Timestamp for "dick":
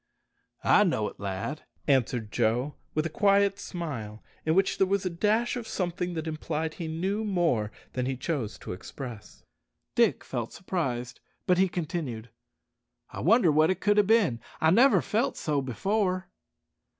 9.93-10.23